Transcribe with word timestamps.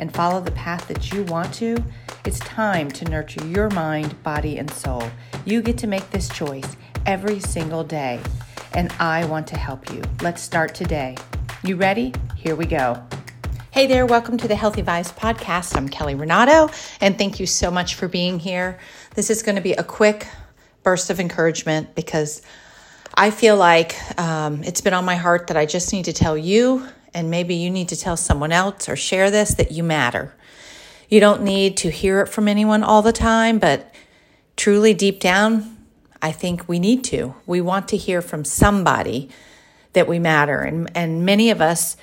and 0.00 0.12
follow 0.14 0.40
the 0.40 0.50
path 0.52 0.88
that 0.88 1.12
you 1.12 1.22
want 1.24 1.52
to, 1.52 1.76
it's 2.24 2.38
time 2.40 2.90
to 2.90 3.04
nurture 3.04 3.46
your 3.46 3.68
mind, 3.70 4.20
body, 4.22 4.56
and 4.56 4.70
soul. 4.70 5.04
You 5.44 5.60
get 5.60 5.76
to 5.78 5.86
make 5.86 6.10
this 6.10 6.26
choice 6.30 6.76
every 7.04 7.38
single 7.38 7.84
day, 7.84 8.18
and 8.72 8.90
I 8.98 9.26
want 9.26 9.46
to 9.48 9.58
help 9.58 9.92
you. 9.92 10.02
Let's 10.22 10.40
start 10.40 10.74
today. 10.74 11.18
You 11.62 11.76
ready? 11.76 12.14
Here 12.34 12.56
we 12.56 12.64
go. 12.64 13.00
Hey 13.72 13.86
there, 13.86 14.06
welcome 14.06 14.38
to 14.38 14.48
the 14.48 14.56
Healthy 14.56 14.82
Vibes 14.82 15.14
podcast. 15.14 15.76
I'm 15.76 15.88
Kelly 15.88 16.14
Renato, 16.14 16.72
and 17.02 17.18
thank 17.18 17.38
you 17.38 17.44
so 17.44 17.70
much 17.70 17.94
for 17.94 18.08
being 18.08 18.38
here. 18.38 18.78
This 19.14 19.28
is 19.28 19.42
going 19.42 19.56
to 19.56 19.62
be 19.62 19.74
a 19.74 19.84
quick 19.84 20.26
burst 20.82 21.10
of 21.10 21.20
encouragement 21.20 21.94
because 21.94 22.40
I 23.14 23.30
feel 23.30 23.56
like 23.56 23.96
um, 24.18 24.62
it's 24.64 24.80
been 24.80 24.94
on 24.94 25.04
my 25.04 25.16
heart 25.16 25.48
that 25.48 25.58
I 25.58 25.66
just 25.66 25.92
need 25.92 26.06
to 26.06 26.14
tell 26.14 26.38
you 26.38 26.88
and 27.14 27.30
maybe 27.30 27.54
you 27.54 27.70
need 27.70 27.88
to 27.88 27.96
tell 27.96 28.16
someone 28.16 28.52
else 28.52 28.88
or 28.88 28.96
share 28.96 29.30
this 29.30 29.54
that 29.54 29.72
you 29.72 29.82
matter. 29.82 30.34
You 31.08 31.20
don't 31.20 31.42
need 31.42 31.76
to 31.78 31.90
hear 31.90 32.20
it 32.20 32.28
from 32.28 32.48
anyone 32.48 32.82
all 32.82 33.02
the 33.02 33.12
time, 33.12 33.58
but 33.58 33.92
truly 34.56 34.94
deep 34.94 35.20
down, 35.20 35.76
I 36.22 36.32
think 36.32 36.68
we 36.68 36.78
need 36.78 37.02
to. 37.04 37.34
We 37.46 37.60
want 37.60 37.88
to 37.88 37.96
hear 37.96 38.22
from 38.22 38.44
somebody 38.44 39.30
that 39.92 40.06
we 40.06 40.18
matter. 40.18 40.60
And, 40.60 40.90
and 40.94 41.24
many 41.24 41.50
of 41.50 41.60
us 41.60 41.96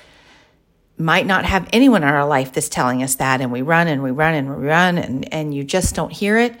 might 0.98 1.26
not 1.26 1.44
have 1.44 1.68
anyone 1.72 2.02
in 2.02 2.08
our 2.08 2.26
life 2.26 2.52
that's 2.52 2.68
telling 2.68 3.02
us 3.02 3.14
that. 3.16 3.40
And 3.40 3.52
we 3.52 3.62
run 3.62 3.86
and 3.86 4.02
we 4.02 4.10
run 4.10 4.34
and 4.34 4.56
we 4.56 4.66
run 4.66 4.98
and, 4.98 5.32
and 5.32 5.54
you 5.54 5.64
just 5.64 5.94
don't 5.94 6.12
hear 6.12 6.36
it. 6.38 6.54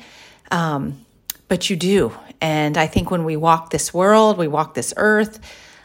Um, 0.50 1.04
but 1.48 1.68
you 1.68 1.76
do. 1.76 2.12
And 2.40 2.76
I 2.78 2.86
think 2.86 3.10
when 3.10 3.24
we 3.24 3.36
walk 3.36 3.70
this 3.70 3.92
world, 3.92 4.38
we 4.38 4.46
walk 4.46 4.74
this 4.74 4.94
earth, 4.96 5.40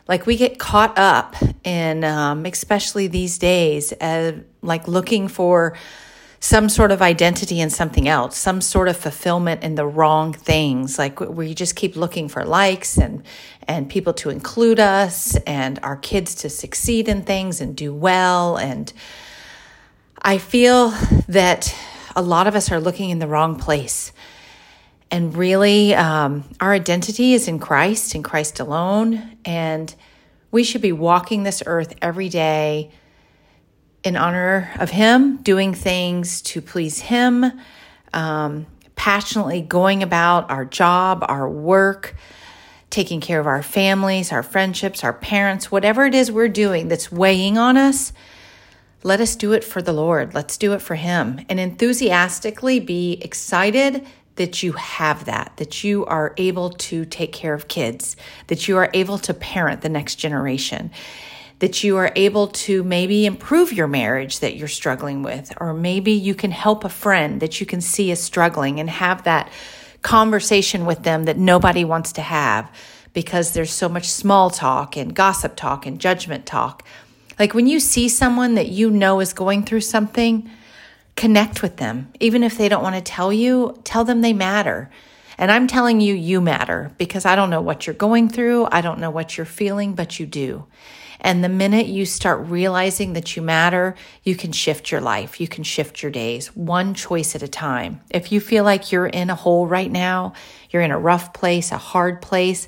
like 0.07 0.25
we 0.25 0.35
get 0.35 0.59
caught 0.59 0.97
up 0.97 1.35
in 1.63 2.03
um, 2.03 2.45
especially 2.45 3.07
these 3.07 3.37
days 3.37 3.93
uh, 3.93 4.33
like 4.61 4.87
looking 4.87 5.27
for 5.27 5.77
some 6.39 6.67
sort 6.67 6.91
of 6.91 7.01
identity 7.01 7.61
in 7.61 7.69
something 7.69 8.07
else 8.07 8.37
some 8.37 8.59
sort 8.59 8.89
of 8.89 8.97
fulfillment 8.97 9.63
in 9.63 9.75
the 9.75 9.85
wrong 9.85 10.33
things. 10.33 10.99
Like 10.99 11.19
we 11.21 11.53
just 11.53 11.75
keep 11.75 11.95
looking 11.95 12.27
for 12.27 12.43
likes 12.43 12.97
and 12.97 13.23
and 13.65 13.89
people 13.89 14.13
to 14.15 14.29
include 14.29 14.79
us 14.79 15.37
and 15.47 15.79
our 15.83 15.95
kids 15.95 16.35
to 16.35 16.49
succeed 16.49 17.07
in 17.07 17.21
things 17.21 17.61
and 17.61 17.75
do 17.75 17.93
well. 17.93 18.57
And 18.57 18.91
i 20.25 20.37
feel 20.37 20.89
that 21.27 21.75
a 22.15 22.21
lot 22.21 22.47
of 22.47 22.55
us 22.55 22.71
are 22.71 22.79
looking 22.79 23.09
in 23.09 23.19
the 23.19 23.27
wrong 23.27 23.57
place 23.57 24.11
and 25.13 25.37
really, 25.37 25.93
um, 25.93 26.43
our 26.59 26.73
identity 26.73 27.35
is 27.35 27.47
in 27.47 27.59
Christ, 27.59 28.15
in 28.15 28.23
Christ 28.23 28.59
alone. 28.59 29.37
And 29.45 29.93
we 30.49 30.63
should 30.63 30.81
be 30.81 30.91
walking 30.91 31.43
this 31.43 31.61
earth 31.67 31.93
every 32.01 32.29
day 32.29 32.89
in 34.03 34.17
honor 34.17 34.71
of 34.79 34.89
Him, 34.89 35.37
doing 35.37 35.75
things 35.75 36.41
to 36.41 36.63
please 36.63 36.99
Him, 36.99 37.45
um, 38.11 38.65
passionately 38.95 39.61
going 39.61 40.01
about 40.01 40.49
our 40.49 40.65
job, 40.65 41.23
our 41.27 41.47
work, 41.47 42.15
taking 42.89 43.21
care 43.21 43.39
of 43.39 43.45
our 43.45 43.61
families, 43.61 44.31
our 44.31 44.41
friendships, 44.41 45.03
our 45.03 45.13
parents, 45.13 45.71
whatever 45.71 46.07
it 46.07 46.15
is 46.15 46.31
we're 46.31 46.47
doing 46.47 46.87
that's 46.87 47.11
weighing 47.11 47.55
on 47.59 47.77
us. 47.77 48.13
Let 49.03 49.21
us 49.21 49.35
do 49.35 49.53
it 49.53 49.63
for 49.63 49.79
the 49.79 49.93
Lord. 49.93 50.33
Let's 50.33 50.57
do 50.57 50.73
it 50.73 50.81
for 50.81 50.95
Him 50.95 51.45
and 51.49 51.59
enthusiastically 51.59 52.79
be 52.79 53.19
excited 53.21 54.07
that 54.35 54.63
you 54.63 54.73
have 54.73 55.25
that, 55.25 55.53
that 55.57 55.83
you 55.83 56.05
are 56.05 56.33
able 56.37 56.71
to 56.71 57.05
take 57.05 57.31
care 57.31 57.53
of 57.53 57.67
kids, 57.67 58.15
that 58.47 58.67
you 58.67 58.77
are 58.77 58.89
able 58.93 59.17
to 59.19 59.33
parent 59.33 59.81
the 59.81 59.89
next 59.89 60.15
generation, 60.15 60.91
that 61.59 61.83
you 61.83 61.97
are 61.97 62.11
able 62.15 62.47
to 62.47 62.83
maybe 62.83 63.25
improve 63.25 63.71
your 63.71 63.87
marriage 63.87 64.39
that 64.39 64.55
you're 64.55 64.67
struggling 64.67 65.21
with, 65.21 65.53
or 65.57 65.73
maybe 65.73 66.11
you 66.11 66.33
can 66.33 66.51
help 66.51 66.83
a 66.83 66.89
friend 66.89 67.41
that 67.41 67.59
you 67.59 67.65
can 67.65 67.79
see 67.79 68.11
is 68.11 68.19
struggling 68.19 68.79
and 68.79 68.89
have 68.89 69.23
that 69.23 69.49
conversation 70.01 70.85
with 70.85 71.03
them 71.03 71.23
that 71.23 71.37
nobody 71.37 71.85
wants 71.85 72.11
to 72.13 72.21
have 72.21 72.69
because 73.13 73.53
there's 73.53 73.71
so 73.71 73.87
much 73.87 74.09
small 74.09 74.49
talk 74.49 74.97
and 74.97 75.15
gossip 75.15 75.55
talk 75.55 75.85
and 75.85 75.99
judgment 75.99 76.45
talk. 76.45 76.83
Like 77.39 77.53
when 77.53 77.67
you 77.67 77.79
see 77.79 78.09
someone 78.09 78.55
that 78.55 78.67
you 78.67 78.89
know 78.89 79.19
is 79.19 79.33
going 79.33 79.63
through 79.63 79.81
something, 79.81 80.49
connect 81.15 81.61
with 81.61 81.77
them. 81.77 82.11
Even 82.19 82.43
if 82.43 82.57
they 82.57 82.69
don't 82.69 82.83
want 82.83 82.95
to 82.95 83.01
tell 83.01 83.31
you, 83.31 83.79
tell 83.83 84.03
them 84.03 84.21
they 84.21 84.33
matter. 84.33 84.89
And 85.37 85.51
I'm 85.51 85.67
telling 85.67 86.01
you, 86.01 86.13
you 86.13 86.41
matter 86.41 86.91
because 86.97 87.25
I 87.25 87.35
don't 87.35 87.49
know 87.49 87.61
what 87.61 87.85
you're 87.87 87.93
going 87.95 88.29
through. 88.29 88.67
I 88.71 88.81
don't 88.81 88.99
know 88.99 89.09
what 89.09 89.37
you're 89.37 89.45
feeling, 89.45 89.93
but 89.93 90.19
you 90.19 90.25
do. 90.25 90.65
And 91.23 91.41
the 91.43 91.49
minute 91.49 91.87
you 91.87 92.05
start 92.05 92.47
realizing 92.47 93.13
that 93.13 93.35
you 93.35 93.41
matter, 93.41 93.95
you 94.23 94.35
can 94.35 94.51
shift 94.51 94.91
your 94.91 94.99
life. 94.99 95.39
You 95.39 95.47
can 95.47 95.63
shift 95.63 96.03
your 96.03 96.11
days 96.11 96.47
one 96.55 96.93
choice 96.93 97.33
at 97.33 97.41
a 97.41 97.47
time. 97.47 98.01
If 98.09 98.31
you 98.31 98.41
feel 98.41 98.65
like 98.65 98.91
you're 98.91 99.07
in 99.07 99.29
a 99.29 99.35
hole 99.35 99.65
right 99.65 99.89
now, 99.89 100.33
you're 100.69 100.81
in 100.81 100.91
a 100.91 100.99
rough 100.99 101.33
place, 101.33 101.71
a 101.71 101.77
hard 101.77 102.21
place, 102.21 102.67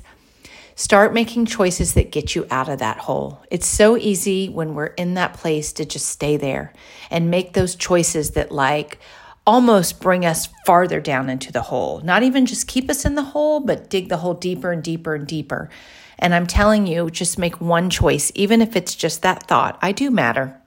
Start 0.78 1.14
making 1.14 1.46
choices 1.46 1.94
that 1.94 2.12
get 2.12 2.34
you 2.34 2.46
out 2.50 2.68
of 2.68 2.80
that 2.80 2.98
hole. 2.98 3.42
It's 3.50 3.66
so 3.66 3.96
easy 3.96 4.50
when 4.50 4.74
we're 4.74 4.86
in 4.86 5.14
that 5.14 5.32
place 5.32 5.72
to 5.72 5.86
just 5.86 6.06
stay 6.06 6.36
there 6.36 6.74
and 7.10 7.30
make 7.30 7.54
those 7.54 7.74
choices 7.74 8.32
that, 8.32 8.52
like, 8.52 8.98
almost 9.46 10.02
bring 10.02 10.26
us 10.26 10.50
farther 10.66 11.00
down 11.00 11.30
into 11.30 11.50
the 11.50 11.62
hole. 11.62 12.02
Not 12.02 12.22
even 12.22 12.44
just 12.44 12.66
keep 12.66 12.90
us 12.90 13.06
in 13.06 13.14
the 13.14 13.22
hole, 13.22 13.60
but 13.60 13.88
dig 13.88 14.10
the 14.10 14.18
hole 14.18 14.34
deeper 14.34 14.70
and 14.70 14.82
deeper 14.82 15.14
and 15.14 15.26
deeper. 15.26 15.70
And 16.18 16.34
I'm 16.34 16.46
telling 16.46 16.86
you, 16.86 17.08
just 17.08 17.38
make 17.38 17.58
one 17.58 17.88
choice, 17.88 18.30
even 18.34 18.60
if 18.60 18.76
it's 18.76 18.94
just 18.94 19.22
that 19.22 19.44
thought 19.44 19.78
I 19.80 19.92
do 19.92 20.10
matter. 20.10 20.60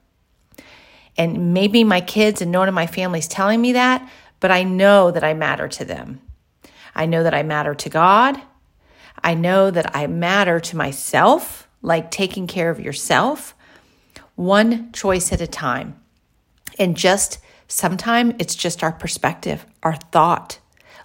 And 1.17 1.53
maybe 1.53 1.83
my 1.83 2.01
kids 2.01 2.41
and 2.41 2.51
no 2.51 2.59
one 2.59 2.67
in 2.67 2.73
my 2.73 2.87
family 2.87 3.19
is 3.19 3.27
telling 3.27 3.61
me 3.61 3.73
that, 3.73 4.09
but 4.39 4.49
I 4.49 4.63
know 4.63 5.11
that 5.11 5.23
I 5.23 5.35
matter 5.35 5.67
to 5.67 5.85
them. 5.85 6.19
I 6.95 7.05
know 7.05 7.21
that 7.21 7.35
I 7.35 7.43
matter 7.43 7.75
to 7.75 7.89
God. 7.89 8.41
I 9.23 9.33
know 9.33 9.71
that 9.71 9.95
I 9.95 10.07
matter 10.07 10.59
to 10.59 10.77
myself, 10.77 11.67
like 11.81 12.11
taking 12.11 12.47
care 12.47 12.69
of 12.69 12.79
yourself, 12.79 13.55
one 14.35 14.91
choice 14.91 15.31
at 15.31 15.41
a 15.41 15.47
time. 15.47 15.99
And 16.77 16.95
just 16.95 17.39
sometimes 17.67 18.35
it's 18.39 18.55
just 18.55 18.83
our 18.83 18.91
perspective, 18.91 19.65
our 19.83 19.95
thought, 19.95 20.59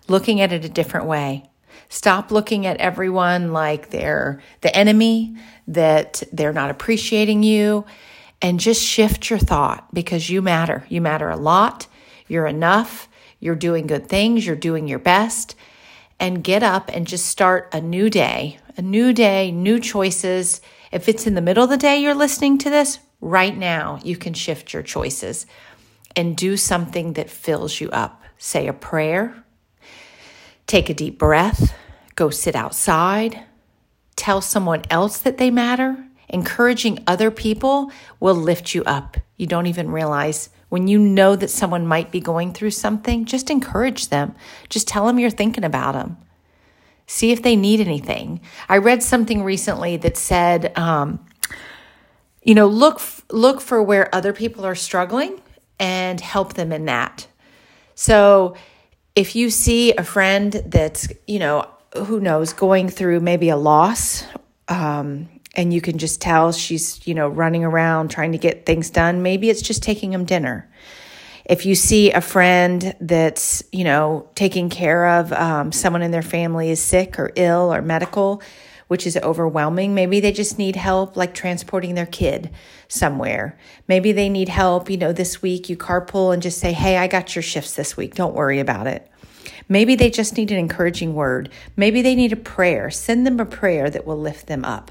looking 0.09 0.41
at 0.41 0.53
it 0.53 0.65
a 0.65 0.69
different 0.69 1.07
way. 1.07 1.51
Stop 1.89 2.31
looking 2.31 2.66
at 2.66 2.77
everyone 2.78 3.53
like 3.53 3.91
they're 3.91 4.41
the 4.60 4.75
enemy, 4.75 5.37
that 5.69 6.22
they're 6.33 6.53
not 6.53 6.71
appreciating 6.71 7.43
you, 7.43 7.84
and 8.41 8.60
just 8.60 8.83
shift 8.83 9.31
your 9.31 9.39
thought 9.39 9.93
because 9.95 10.28
you 10.28 10.43
matter. 10.43 10.87
You 10.89 11.01
matter 11.01 11.31
a 11.31 11.37
lot. 11.37 11.87
You're 12.27 12.47
enough. 12.47 13.09
You're 13.41 13.55
doing 13.55 13.87
good 13.87 14.09
things. 14.09 14.47
You're 14.47 14.57
doing 14.57 14.89
your 14.89 14.99
best 14.99 15.55
and 16.19 16.45
get 16.45 16.63
up 16.63 16.91
and 16.93 17.07
just 17.07 17.27
start 17.27 17.69
a 17.72 17.81
new 17.81 18.09
day, 18.11 18.59
a 18.77 18.83
new 18.83 19.13
day, 19.13 19.51
new 19.51 19.78
choices. 19.81 20.61
If 20.93 21.09
it's 21.09 21.27
in 21.27 21.34
the 21.34 21.41
middle 21.41 21.65
of 21.65 21.71
the 21.71 21.77
day 21.77 21.99
you're 21.99 22.15
listening 22.15 22.59
to 22.59 22.71
this, 22.71 22.99
right 23.21 23.57
now 23.57 23.99
you 24.03 24.16
can 24.16 24.34
shift 24.34 24.72
your 24.72 24.83
choices 24.83 25.47
and 26.16 26.37
do 26.37 26.57
something 26.57 27.15
that 27.15 27.31
fills 27.31 27.81
you 27.81 27.91
up. 27.91 28.22
Say 28.39 28.69
a 28.69 28.72
prayer, 28.72 29.45
take 30.66 30.89
a 30.89 30.95
deep 30.95 31.19
breath, 31.19 31.75
go 32.15 32.31
sit 32.31 32.55
outside, 32.55 33.43
tell 34.17 34.41
someone 34.41 34.83
else 34.91 35.19
that 35.19 35.39
they 35.39 35.51
matter. 35.51 36.05
Encouraging 36.28 37.03
other 37.07 37.31
people 37.31 37.91
will 38.21 38.34
lift 38.34 38.75
you 38.75 38.83
up. 38.84 39.17
You 39.37 39.47
don't 39.47 39.67
even 39.67 39.91
realize 39.91 40.51
When 40.74 40.88
you 40.88 40.98
know 40.98 41.36
that 41.36 41.50
someone 41.50 41.86
might 41.86 42.10
be 42.10 42.18
going 42.18 42.53
through 42.53 42.72
something, 42.72 43.26
just 43.26 43.48
encourage 43.48 44.09
them. 44.09 44.34
Just 44.68 44.88
tell 44.88 45.06
them 45.06 45.21
you're 45.21 45.30
thinking 45.30 45.62
about 45.62 45.92
them. 45.92 46.16
See 47.06 47.30
if 47.30 47.44
they 47.44 47.54
need 47.54 47.78
anything. 47.78 48.41
I 48.68 48.78
read 48.78 49.00
something 49.00 49.44
recently 49.44 49.97
that 49.98 50.16
said, 50.16 50.76
um, 50.76 51.24
you 52.42 52.56
know, 52.56 52.66
look 52.66 53.00
look 53.30 53.60
for 53.60 53.80
where 53.80 54.12
other 54.12 54.32
people 54.32 54.66
are 54.66 54.74
struggling 54.74 55.41
and 55.78 56.21
help 56.21 56.54
them 56.54 56.72
in 56.72 56.86
that. 56.86 57.28
So, 57.94 58.56
if 59.15 59.36
you 59.36 59.50
see 59.50 59.92
a 59.92 60.03
friend 60.03 60.60
that's, 60.66 61.06
you 61.28 61.38
know, 61.38 61.68
who 62.04 62.18
knows, 62.18 62.53
going 62.53 62.88
through 62.88 63.21
maybe 63.21 63.48
a 63.48 63.56
loss, 63.56 64.24
um, 64.66 65.28
and 65.56 65.72
you 65.72 65.80
can 65.80 65.98
just 65.98 66.21
tell 66.21 66.53
she's, 66.53 67.06
you 67.06 67.15
know, 67.15 67.28
running 67.28 67.65
around 67.65 68.10
trying 68.10 68.33
to 68.33 68.39
get 68.39 68.66
things 68.66 68.91
done, 68.91 69.22
maybe 69.22 69.51
it's 69.51 69.62
just 69.62 69.83
taking 69.83 70.10
them 70.10 70.24
dinner. 70.24 70.68
If 71.45 71.66
you 71.66 71.74
see 71.74 72.10
a 72.10 72.21
friend 72.21 72.95
that's, 73.01 73.62
you 73.71 73.84
know, 73.84 74.28
taking 74.34 74.71
care 74.71 75.06
of 75.06 75.33
um, 75.33 75.72
someone 75.72 76.03
in 76.03 76.10
their 76.10 76.22
family 76.22 76.71
is 76.71 76.80
sick 76.80 77.18
or 77.18 77.33
ill 77.36 77.72
or 77.72 77.83
medical, 77.83 78.42
which 78.89 79.06
is 79.06 79.16
overwhelming, 79.18 79.95
maybe 79.95 80.21
they 80.21 80.33
just 80.33 80.59
need 80.59 80.77
help 80.77 81.16
like 81.16 81.34
transporting 81.34 81.95
their 81.95 82.07
kid 82.07 82.50
somewhere. 82.89 83.59
Maybe 83.89 84.12
they 84.12 84.28
need 84.28 84.48
help, 84.48 84.89
you 84.89 84.97
know, 84.97 85.12
this 85.12 85.42
week 85.42 85.68
you 85.68 85.77
carpool 85.77 86.33
and 86.33 86.42
just 86.42 86.59
say, 86.59 86.72
hey, 86.72 86.97
I 86.97 87.09
got 87.09 87.34
your 87.34 87.42
shifts 87.42 87.74
this 87.74 87.97
week. 87.97 88.15
Don't 88.15 88.34
worry 88.34 88.59
about 88.60 88.86
it. 88.86 89.10
Maybe 89.68 89.95
they 89.95 90.10
just 90.10 90.36
need 90.36 90.50
an 90.50 90.59
encouraging 90.59 91.15
word. 91.15 91.50
Maybe 91.77 92.03
they 92.03 92.15
need 92.15 92.33
a 92.33 92.36
prayer. 92.36 92.91
Send 92.91 93.27
them 93.27 93.41
a 93.41 93.47
prayer 93.47 93.91
that 93.91 94.07
will 94.07 94.18
lift 94.18 94.47
them 94.47 94.65
up. 94.65 94.91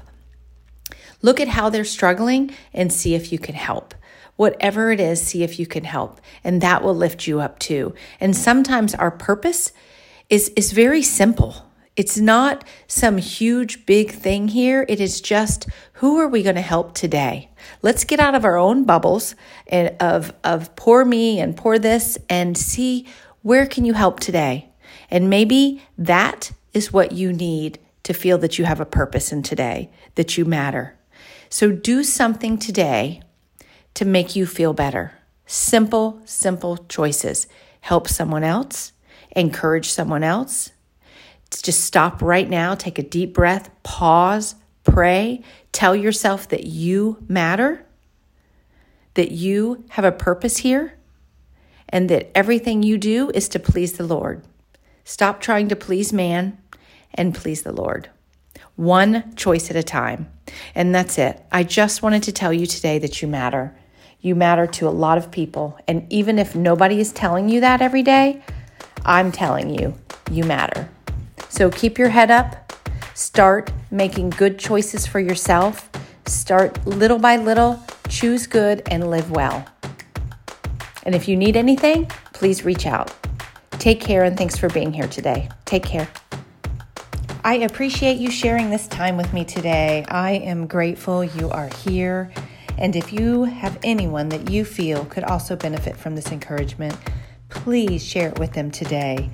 Look 1.24 1.40
at 1.40 1.48
how 1.48 1.70
they're 1.70 1.86
struggling 1.86 2.50
and 2.74 2.92
see 2.92 3.14
if 3.14 3.32
you 3.32 3.38
can 3.38 3.54
help. 3.54 3.94
Whatever 4.36 4.92
it 4.92 5.00
is, 5.00 5.22
see 5.22 5.42
if 5.42 5.58
you 5.58 5.66
can 5.66 5.84
help, 5.84 6.20
and 6.44 6.60
that 6.60 6.82
will 6.82 6.94
lift 6.94 7.26
you 7.26 7.40
up 7.40 7.58
too. 7.58 7.94
And 8.20 8.36
sometimes 8.36 8.94
our 8.94 9.10
purpose 9.10 9.72
is, 10.28 10.50
is 10.50 10.72
very 10.72 11.02
simple. 11.02 11.70
It's 11.96 12.18
not 12.18 12.62
some 12.86 13.16
huge 13.16 13.86
big 13.86 14.10
thing 14.10 14.48
here. 14.48 14.84
It 14.86 15.00
is 15.00 15.22
just 15.22 15.66
who 15.94 16.18
are 16.18 16.28
we 16.28 16.42
going 16.42 16.56
to 16.56 16.60
help 16.60 16.92
today? 16.92 17.48
Let's 17.80 18.04
get 18.04 18.20
out 18.20 18.34
of 18.34 18.44
our 18.44 18.58
own 18.58 18.84
bubbles 18.84 19.34
and 19.66 19.96
of 20.00 20.34
of 20.44 20.76
poor 20.76 21.06
me 21.06 21.40
and 21.40 21.56
poor 21.56 21.78
this 21.78 22.18
and 22.28 22.58
see 22.58 23.06
where 23.40 23.64
can 23.64 23.86
you 23.86 23.94
help 23.94 24.20
today? 24.20 24.68
And 25.10 25.30
maybe 25.30 25.80
that 25.96 26.52
is 26.74 26.92
what 26.92 27.12
you 27.12 27.32
need 27.32 27.78
to 28.02 28.12
feel 28.12 28.36
that 28.38 28.58
you 28.58 28.66
have 28.66 28.80
a 28.80 28.84
purpose 28.84 29.32
in 29.32 29.42
today, 29.42 29.90
that 30.16 30.36
you 30.36 30.44
matter. 30.44 30.98
So 31.48 31.70
do 31.70 32.02
something 32.02 32.58
today 32.58 33.22
to 33.94 34.04
make 34.04 34.34
you 34.34 34.46
feel 34.46 34.72
better. 34.72 35.12
Simple, 35.46 36.20
simple 36.24 36.78
choices. 36.88 37.46
Help 37.80 38.08
someone 38.08 38.44
else, 38.44 38.92
encourage 39.36 39.90
someone 39.90 40.22
else. 40.22 40.72
Just 41.50 41.84
stop 41.84 42.22
right 42.22 42.48
now, 42.48 42.74
take 42.74 42.98
a 42.98 43.02
deep 43.02 43.34
breath, 43.34 43.70
pause, 43.82 44.56
pray, 44.82 45.42
tell 45.70 45.94
yourself 45.94 46.48
that 46.48 46.64
you 46.64 47.18
matter, 47.28 47.86
that 49.14 49.30
you 49.30 49.84
have 49.90 50.04
a 50.04 50.12
purpose 50.12 50.58
here, 50.58 50.98
and 51.88 52.08
that 52.10 52.36
everything 52.36 52.82
you 52.82 52.98
do 52.98 53.30
is 53.34 53.48
to 53.50 53.58
please 53.60 53.92
the 53.92 54.06
Lord. 54.06 54.42
Stop 55.04 55.40
trying 55.40 55.68
to 55.68 55.76
please 55.76 56.12
man 56.12 56.58
and 57.12 57.34
please 57.34 57.62
the 57.62 57.72
Lord. 57.72 58.08
One 58.76 59.34
choice 59.36 59.70
at 59.70 59.76
a 59.76 59.82
time. 59.82 60.30
And 60.74 60.94
that's 60.94 61.18
it. 61.18 61.42
I 61.52 61.62
just 61.62 62.02
wanted 62.02 62.22
to 62.24 62.32
tell 62.32 62.52
you 62.52 62.66
today 62.66 62.98
that 62.98 63.22
you 63.22 63.28
matter. 63.28 63.74
You 64.20 64.34
matter 64.34 64.66
to 64.66 64.88
a 64.88 64.90
lot 64.90 65.18
of 65.18 65.30
people. 65.30 65.78
And 65.86 66.10
even 66.12 66.38
if 66.38 66.56
nobody 66.56 66.98
is 66.98 67.12
telling 67.12 67.48
you 67.48 67.60
that 67.60 67.82
every 67.82 68.02
day, 68.02 68.42
I'm 69.04 69.30
telling 69.30 69.70
you, 69.70 69.94
you 70.30 70.44
matter. 70.44 70.88
So 71.48 71.70
keep 71.70 71.98
your 71.98 72.08
head 72.08 72.30
up. 72.30 72.72
Start 73.14 73.70
making 73.90 74.30
good 74.30 74.58
choices 74.58 75.06
for 75.06 75.20
yourself. 75.20 75.88
Start 76.26 76.84
little 76.86 77.18
by 77.18 77.36
little. 77.36 77.80
Choose 78.08 78.46
good 78.46 78.82
and 78.90 79.10
live 79.10 79.30
well. 79.30 79.64
And 81.04 81.14
if 81.14 81.28
you 81.28 81.36
need 81.36 81.56
anything, 81.56 82.06
please 82.32 82.64
reach 82.64 82.86
out. 82.86 83.12
Take 83.72 84.00
care 84.00 84.24
and 84.24 84.36
thanks 84.36 84.56
for 84.56 84.68
being 84.70 84.92
here 84.92 85.08
today. 85.08 85.48
Take 85.64 85.84
care. 85.84 86.08
I 87.46 87.56
appreciate 87.56 88.16
you 88.16 88.30
sharing 88.30 88.70
this 88.70 88.88
time 88.88 89.18
with 89.18 89.34
me 89.34 89.44
today. 89.44 90.06
I 90.08 90.30
am 90.30 90.66
grateful 90.66 91.22
you 91.22 91.50
are 91.50 91.68
here. 91.84 92.32
And 92.78 92.96
if 92.96 93.12
you 93.12 93.44
have 93.44 93.78
anyone 93.84 94.30
that 94.30 94.48
you 94.48 94.64
feel 94.64 95.04
could 95.04 95.24
also 95.24 95.54
benefit 95.54 95.94
from 95.94 96.16
this 96.16 96.32
encouragement, 96.32 96.96
please 97.50 98.02
share 98.02 98.30
it 98.30 98.38
with 98.38 98.54
them 98.54 98.70
today. 98.70 99.28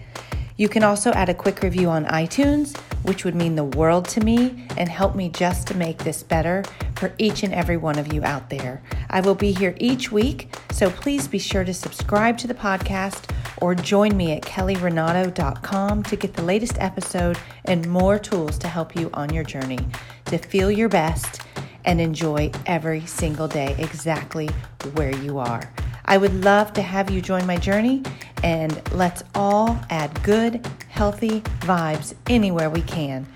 You 0.57 0.69
can 0.69 0.83
also 0.83 1.13
add 1.13 1.29
a 1.29 1.35
quick 1.35 1.63
review 1.63 1.89
on 1.89 2.05
iTunes, 2.07 2.77
which 3.05 3.25
would 3.25 3.37
mean 3.37 3.55
the 3.55 3.63
world 3.63 4.09
to 4.09 4.21
me 4.21 4.67
and 4.77 4.89
help 4.89 5.15
me 5.15 5.29
just 5.29 5.69
to 5.69 5.77
make 5.77 5.99
this 5.99 6.25
better 6.25 6.65
for 6.97 7.15
each 7.17 7.45
and 7.45 7.55
every 7.55 7.77
one 7.77 7.97
of 7.97 8.13
you 8.13 8.25
out 8.25 8.51
there. 8.51 8.83
I 9.09 9.21
will 9.21 9.37
be 9.37 9.53
here 9.53 9.77
each 9.79 10.11
week, 10.11 10.53
so 10.73 10.91
please 10.91 11.29
be 11.29 11.39
sure 11.39 11.63
to 11.63 11.73
subscribe 11.73 12.39
to 12.39 12.49
the 12.49 12.55
podcast 12.55 13.31
or 13.61 13.75
join 13.75 14.17
me 14.17 14.33
at 14.33 14.43
kellyrenato.com 14.43 16.03
to 16.05 16.17
get 16.17 16.35
the 16.35 16.43
latest 16.43 16.77
episode 16.79 17.39
and 17.65 17.89
more 17.89 18.19
tools 18.19 18.59
to 18.59 18.69
help 18.69 18.97
you 18.97 19.11
on 19.15 19.33
your 19.33 19.45
journey 19.45 19.79
to 20.27 20.39
feel 20.39 20.71
your 20.71 20.89
best 20.89 21.43
and 21.85 22.01
enjoy 22.01 22.51
every 22.67 23.05
single 23.07 23.49
day 23.49 23.75
exactly 23.79 24.49
where 24.95 25.15
you 25.17 25.39
are. 25.39 25.73
I 26.05 26.19
would 26.19 26.45
love 26.45 26.73
to 26.75 26.83
have 26.83 27.11
you 27.11 27.21
join 27.21 27.47
my 27.47 27.57
journey 27.57 28.03
and 28.43 28.81
let's 28.93 29.23
all 29.35 29.79
add 29.91 30.23
good, 30.23 30.67
healthy 30.89 31.41
vibes 31.61 32.15
anywhere 32.29 32.71
we 32.71 32.83
can 32.83 33.27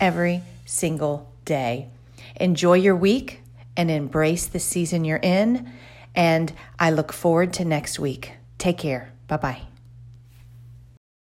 every 0.00 0.42
single 0.64 1.32
day. 1.44 1.88
Enjoy 2.36 2.74
your 2.74 2.96
week 2.96 3.40
and 3.76 3.90
embrace 3.90 4.46
the 4.46 4.60
season 4.60 5.04
you're 5.04 5.18
in. 5.18 5.70
And 6.14 6.52
I 6.78 6.90
look 6.90 7.12
forward 7.12 7.52
to 7.54 7.64
next 7.64 7.98
week. 7.98 8.32
Take 8.58 8.78
care. 8.78 9.12
Bye 9.26 9.36
bye. 9.36 9.73